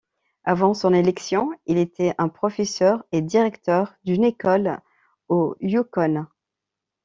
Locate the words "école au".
4.23-5.55